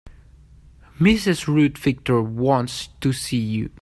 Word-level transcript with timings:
Mrs. 0.99 1.45
Ruth 1.45 1.77
Victor 1.77 2.23
wants 2.23 2.87
to 3.01 3.13
see 3.13 3.37
you. 3.37 3.69